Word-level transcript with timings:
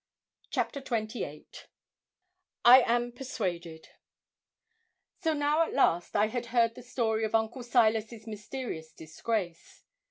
CHAPTER 0.49 0.79
XXVIII 0.79 1.45
I 2.65 2.79
AM 2.81 3.11
PERSUADED 3.11 3.89
So 5.21 5.33
now 5.33 5.61
at 5.61 5.73
last 5.75 6.15
I 6.15 6.25
had 6.25 6.47
heard 6.47 6.73
the 6.73 6.81
story 6.81 7.23
of 7.23 7.35
Uncle 7.35 7.61
Silas's 7.61 8.25
mysterious 8.25 8.91
disgrace. 8.93 9.83